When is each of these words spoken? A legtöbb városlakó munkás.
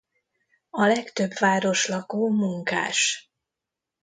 A 0.69 0.85
legtöbb 0.85 1.33
városlakó 1.33 2.29
munkás. 2.29 3.31